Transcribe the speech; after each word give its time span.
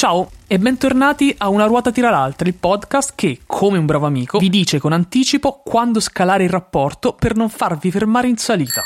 Ciao 0.00 0.30
e 0.46 0.60
bentornati 0.60 1.34
a 1.38 1.48
Una 1.48 1.64
ruota 1.66 1.90
tira 1.90 2.08
l'altra, 2.08 2.46
il 2.46 2.54
podcast 2.54 3.14
che, 3.16 3.40
come 3.46 3.78
un 3.78 3.84
bravo 3.86 4.06
amico, 4.06 4.38
vi 4.38 4.48
dice 4.48 4.78
con 4.78 4.92
anticipo 4.92 5.60
quando 5.64 5.98
scalare 5.98 6.44
il 6.44 6.50
rapporto 6.50 7.14
per 7.14 7.34
non 7.34 7.48
farvi 7.48 7.90
fermare 7.90 8.28
in 8.28 8.36
salita. 8.36 8.80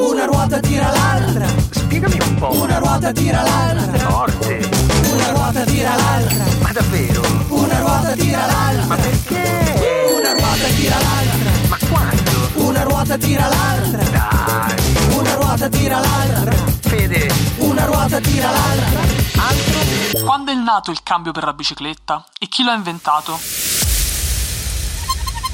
Una 0.00 0.26
ruota 0.26 0.60
tira 0.60 0.90
l'altra, 0.92 1.44
Spiegami 1.70 2.18
un 2.24 2.34
po'. 2.36 2.52
una 2.62 2.78
ruota 2.78 3.10
tira 3.10 3.42
l'altra, 3.42 3.98
Forte. 3.98 4.68
una 5.12 5.30
ruota 5.32 5.64
tira 5.64 5.96
l'altra, 5.96 6.44
Ma 6.60 6.72
davvero? 6.72 7.20
una 7.48 7.78
ruota 7.80 8.12
tira 8.12 8.46
l'altra, 8.46 8.86
Ma 8.86 8.94
perché? 8.94 10.06
una 10.20 10.32
ruota 10.34 10.68
tira 10.76 10.96
l'altra, 11.00 11.50
Ma 11.68 11.78
quando? 11.90 12.66
una 12.68 12.82
ruota 12.84 13.18
tira 13.18 13.48
l'altra, 13.48 14.02
Dai. 14.04 15.16
una 15.18 15.34
ruota 15.34 15.68
tira 15.68 15.98
l'altra, 15.98 16.52
Fede. 16.80 17.28
una 17.58 17.84
ruota 17.86 18.20
tira 18.20 18.50
l'altra. 18.52 19.17
Quando 20.38 20.52
è 20.52 20.64
nato 20.64 20.92
il 20.92 21.02
cambio 21.02 21.32
per 21.32 21.42
la 21.42 21.52
bicicletta 21.52 22.24
e 22.38 22.46
chi 22.46 22.62
l'ha 22.62 22.72
inventato? 22.72 23.67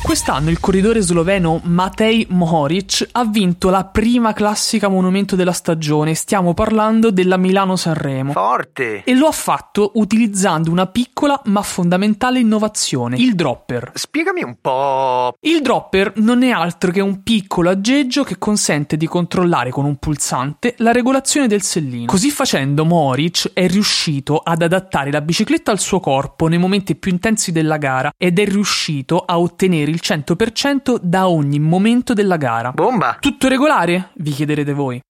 Quest'anno 0.05 0.51
il 0.51 0.61
corridore 0.61 1.01
sloveno 1.01 1.63
Matej 1.65 2.27
Mohoric 2.29 3.09
ha 3.13 3.25
vinto 3.25 3.71
la 3.71 3.87
prima 3.87 4.35
classica 4.35 4.89
monumento 4.89 5.35
della 5.35 5.51
stagione, 5.51 6.15
stiamo 6.15 6.53
parlando 6.53 7.11
della 7.11 7.39
Milano-Sanremo. 7.39 8.33
Forte. 8.33 9.03
E 9.03 9.15
lo 9.15 9.27
ha 9.27 9.33
fatto 9.33 9.93
utilizzando 9.95 10.71
una 10.71 10.87
piccola 10.89 11.41
ma 11.47 11.63
fondamentale 11.63 12.39
innovazione, 12.39 13.17
il 13.17 13.35
dropper. 13.35 13.93
Spiegami 13.95 14.43
un 14.43 14.57
po'. 14.61 15.37
Il 15.41 15.63
dropper 15.63 16.13
non 16.17 16.43
è 16.43 16.51
altro 16.51 16.93
che 16.93 17.01
un 17.01 17.23
piccolo 17.23 17.71
aggeggio 17.71 18.25
che 18.25 18.37
consente 18.37 18.99
di 18.99 19.07
controllare 19.07 19.71
con 19.71 19.87
un 19.87 19.97
pulsante 19.97 20.75
la 20.79 20.93
regolazione 20.93 21.47
del 21.49 21.63
sellino. 21.63 22.05
Così 22.05 22.31
facendo, 22.31 22.85
Moric 22.85 23.53
è 23.55 23.67
riuscito 23.67 24.37
ad 24.37 24.61
adattare 24.61 25.11
la 25.11 25.23
bicicletta 25.23 25.71
al 25.71 25.81
suo 25.81 25.99
corpo 25.99 26.47
nei 26.47 26.59
momenti 26.59 26.95
più 26.95 27.11
intensi 27.11 27.53
della 27.53 27.79
gara 27.79 28.13
ed 28.19 28.39
è 28.39 28.45
riuscito 28.45 29.19
a 29.19 29.39
ottenere 29.39 29.93
il 29.95 30.01
100% 30.03 30.99
da 31.01 31.29
ogni 31.29 31.59
momento 31.59 32.13
della 32.13 32.37
gara. 32.37 32.73
Bomba. 32.73 33.17
Tutto 33.21 33.49
regolare? 33.49 34.11
Vi 34.15 34.33
chiederete 34.33 34.73
voi. 34.73 35.01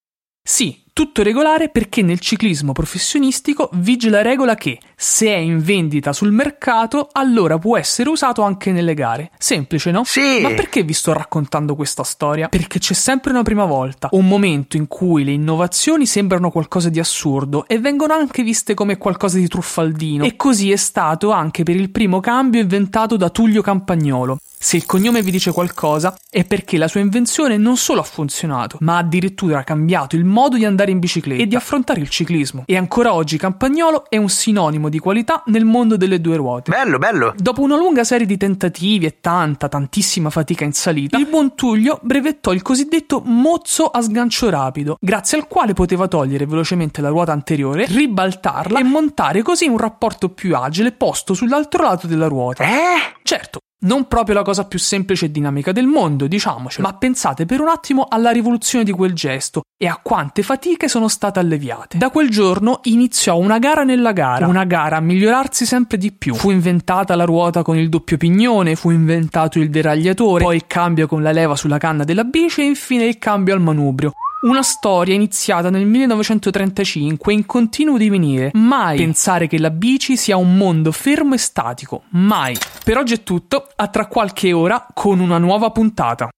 Sì, 0.46 0.82
tutto 0.92 1.22
regolare 1.22 1.70
perché 1.70 2.02
nel 2.02 2.20
ciclismo 2.20 2.72
professionistico 2.72 3.70
vige 3.72 4.10
la 4.10 4.20
regola 4.20 4.54
che 4.56 4.78
se 4.94 5.26
è 5.26 5.38
in 5.38 5.58
vendita 5.62 6.12
sul 6.12 6.32
mercato 6.32 7.08
allora 7.10 7.58
può 7.58 7.78
essere 7.78 8.10
usato 8.10 8.42
anche 8.42 8.70
nelle 8.70 8.92
gare. 8.92 9.30
Semplice, 9.38 9.90
no? 9.90 10.04
Sì. 10.04 10.40
Ma 10.42 10.50
perché 10.50 10.82
vi 10.82 10.92
sto 10.92 11.14
raccontando 11.14 11.74
questa 11.74 12.02
storia? 12.04 12.48
Perché 12.48 12.78
c'è 12.78 12.92
sempre 12.92 13.30
una 13.30 13.42
prima 13.42 13.64
volta, 13.64 14.10
un 14.12 14.28
momento 14.28 14.76
in 14.76 14.86
cui 14.86 15.24
le 15.24 15.32
innovazioni 15.32 16.04
sembrano 16.04 16.50
qualcosa 16.50 16.90
di 16.90 16.98
assurdo 16.98 17.66
e 17.66 17.78
vengono 17.78 18.12
anche 18.12 18.42
viste 18.42 18.74
come 18.74 18.98
qualcosa 18.98 19.38
di 19.38 19.48
truffaldino. 19.48 20.24
E 20.24 20.36
così 20.36 20.70
è 20.70 20.76
stato 20.76 21.30
anche 21.30 21.62
per 21.62 21.74
il 21.74 21.90
primo 21.90 22.20
cambio 22.20 22.60
inventato 22.60 23.16
da 23.16 23.30
Tullio 23.30 23.62
Campagnolo. 23.62 24.38
Se 24.64 24.78
il 24.78 24.86
cognome 24.86 25.20
vi 25.20 25.30
dice 25.30 25.52
qualcosa, 25.52 26.16
è 26.30 26.46
perché 26.46 26.78
la 26.78 26.88
sua 26.88 27.00
invenzione 27.00 27.58
non 27.58 27.76
solo 27.76 28.00
ha 28.00 28.02
funzionato, 28.02 28.78
ma 28.80 28.94
ha 28.94 29.00
addirittura 29.00 29.62
cambiato 29.62 30.16
il 30.16 30.24
modo 30.24 30.56
di 30.56 30.64
andare 30.64 30.90
in 30.90 31.00
bicicletta 31.00 31.42
e 31.42 31.46
di 31.46 31.54
affrontare 31.54 32.00
il 32.00 32.08
ciclismo. 32.08 32.62
E 32.64 32.74
ancora 32.74 33.12
oggi 33.12 33.36
Campagnolo 33.36 34.08
è 34.08 34.16
un 34.16 34.30
sinonimo 34.30 34.88
di 34.88 34.98
qualità 34.98 35.42
nel 35.48 35.66
mondo 35.66 35.98
delle 35.98 36.18
due 36.18 36.36
ruote. 36.36 36.70
Bello, 36.70 36.96
bello. 36.96 37.34
Dopo 37.36 37.60
una 37.60 37.76
lunga 37.76 38.04
serie 38.04 38.24
di 38.24 38.38
tentativi 38.38 39.04
e 39.04 39.18
tanta, 39.20 39.68
tantissima 39.68 40.30
fatica 40.30 40.64
in 40.64 40.72
salita, 40.72 41.18
il 41.18 41.26
buon 41.26 41.54
Tullio 41.54 42.00
brevettò 42.00 42.50
il 42.54 42.62
cosiddetto 42.62 43.20
mozzo 43.22 43.84
a 43.84 44.00
sgancio 44.00 44.48
rapido, 44.48 44.96
grazie 44.98 45.36
al 45.36 45.46
quale 45.46 45.74
poteva 45.74 46.08
togliere 46.08 46.46
velocemente 46.46 47.02
la 47.02 47.10
ruota 47.10 47.32
anteriore, 47.32 47.84
ribaltarla 47.84 48.80
e 48.80 48.84
montare 48.84 49.42
così 49.42 49.66
un 49.66 49.76
rapporto 49.76 50.30
più 50.30 50.56
agile 50.56 50.92
posto 50.92 51.34
sull'altro 51.34 51.82
lato 51.82 52.06
della 52.06 52.28
ruota. 52.28 52.64
Eh? 52.64 53.20
Certo, 53.22 53.58
non 53.84 54.06
proprio 54.06 54.34
la 54.34 54.42
cosa 54.42 54.64
più 54.64 54.78
semplice 54.78 55.26
e 55.26 55.30
dinamica 55.30 55.72
del 55.72 55.86
mondo, 55.86 56.26
diciamocelo, 56.26 56.86
ma 56.86 56.94
pensate 56.94 57.46
per 57.46 57.60
un 57.60 57.68
attimo 57.68 58.06
alla 58.08 58.30
rivoluzione 58.30 58.84
di 58.84 58.92
quel 58.92 59.12
gesto 59.14 59.62
e 59.76 59.86
a 59.86 59.98
quante 60.02 60.42
fatiche 60.42 60.88
sono 60.88 61.08
state 61.08 61.38
alleviate. 61.38 61.98
Da 61.98 62.10
quel 62.10 62.30
giorno 62.30 62.80
iniziò 62.84 63.36
una 63.38 63.58
gara 63.58 63.84
nella 63.84 64.12
gara, 64.12 64.46
una 64.46 64.64
gara 64.64 64.96
a 64.96 65.00
migliorarsi 65.00 65.66
sempre 65.66 65.98
di 65.98 66.12
più. 66.12 66.34
Fu 66.34 66.50
inventata 66.50 67.14
la 67.14 67.24
ruota 67.24 67.62
con 67.62 67.76
il 67.76 67.88
doppio 67.88 68.16
pignone, 68.16 68.76
fu 68.76 68.90
inventato 68.90 69.58
il 69.58 69.70
deragliatore, 69.70 70.44
poi 70.44 70.56
il 70.56 70.66
cambio 70.66 71.06
con 71.06 71.22
la 71.22 71.32
leva 71.32 71.56
sulla 71.56 71.78
canna 71.78 72.04
della 72.04 72.24
bici 72.24 72.62
e 72.62 72.64
infine 72.64 73.04
il 73.04 73.18
cambio 73.18 73.54
al 73.54 73.60
manubrio. 73.60 74.12
Una 74.44 74.62
storia 74.62 75.14
iniziata 75.14 75.70
nel 75.70 75.86
1935 75.86 77.32
in 77.32 77.46
continuo 77.46 77.96
divenire. 77.96 78.50
Mai 78.52 78.98
pensare 78.98 79.46
che 79.46 79.58
la 79.58 79.70
bici 79.70 80.18
sia 80.18 80.36
un 80.36 80.58
mondo 80.58 80.92
fermo 80.92 81.32
e 81.32 81.38
statico. 81.38 82.02
Mai. 82.10 82.54
Per 82.84 82.98
oggi 82.98 83.14
è 83.14 83.22
tutto, 83.22 83.66
a 83.74 83.88
tra 83.88 84.06
qualche 84.06 84.52
ora 84.52 84.86
con 84.92 85.20
una 85.20 85.38
nuova 85.38 85.70
puntata. 85.70 86.28